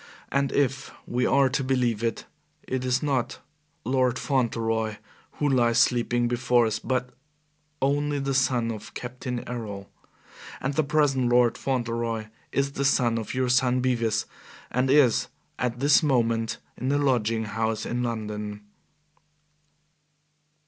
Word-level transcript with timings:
And 0.31 0.51
if 0.51 0.89
we 1.05 1.27
are 1.27 1.47
to 1.49 1.63
believe 1.63 2.03
it 2.03 2.25
it 2.63 2.83
is 2.83 3.03
not 3.03 3.37
Lord 3.85 4.17
Fauntleroy 4.17 4.95
who 5.33 5.47
lies 5.47 5.77
sleeping 5.77 6.27
before 6.27 6.65
us, 6.65 6.79
but 6.79 7.11
only 7.83 8.17
the 8.17 8.33
son 8.33 8.71
of 8.71 8.95
Captain 8.95 9.47
Errol. 9.47 9.91
And 10.59 10.73
the 10.73 10.81
present 10.83 11.29
Lord 11.29 11.55
Fauntleroy 11.55 12.29
is 12.51 12.71
the 12.71 12.83
son 12.85 13.19
of 13.19 13.35
your 13.35 13.49
son 13.49 13.79
Bevis, 13.79 14.25
and 14.71 14.89
is 14.89 15.27
at 15.59 15.79
this 15.79 16.01
moment 16.01 16.57
in 16.77 16.91
a 16.91 16.97
lodging 16.97 17.43
house 17.45 17.85
in 17.85 18.01
London." 18.01 18.63